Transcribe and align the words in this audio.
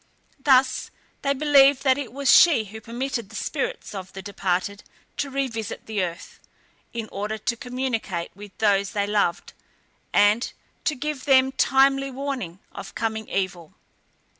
Thus 0.43 0.89
they 1.21 1.35
believed 1.35 1.83
that 1.83 1.99
it 1.99 2.11
was 2.11 2.35
she 2.35 2.65
who 2.65 2.81
permitted 2.81 3.29
the 3.29 3.35
spirits 3.35 3.93
of 3.93 4.13
the 4.13 4.23
departed 4.23 4.81
to 5.17 5.29
revisit 5.29 5.85
the 5.85 6.01
earth, 6.01 6.39
in 6.91 7.07
order 7.11 7.37
to 7.37 7.55
communicate 7.55 8.35
with 8.35 8.57
those 8.57 8.93
they 8.93 9.05
loved, 9.05 9.53
and 10.11 10.53
to 10.85 10.95
give 10.95 11.25
them 11.25 11.51
timely 11.51 12.09
warning 12.09 12.57
of 12.71 12.95
coming 12.95 13.29
evil. 13.29 13.75